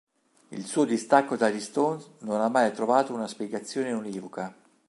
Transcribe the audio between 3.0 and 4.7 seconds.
una spiegazione univoca.